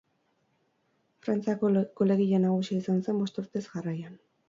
[1.27, 4.23] Frantziako golegile nagusia izan zen bost urtez jarraian.